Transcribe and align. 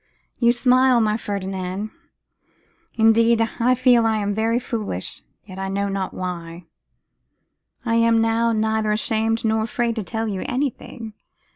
You 0.39 0.51
smile, 0.51 0.99
my 0.99 1.15
Ferdinand. 1.15 1.91
Indeed 2.95 3.39
I 3.59 3.75
feel 3.75 4.03
I 4.07 4.17
am 4.17 4.33
very 4.33 4.57
foolish, 4.57 5.21
yet 5.45 5.59
I 5.59 5.69
know 5.69 5.89
not 5.89 6.11
why, 6.11 6.65
I 7.85 7.97
am 7.97 8.19
now 8.19 8.51
neither 8.51 8.91
ashamed 8.91 9.45
nor 9.45 9.61
afraid 9.61 9.95
to 9.97 10.03
tell 10.03 10.27
you 10.27 10.41
anything. 10.47 11.13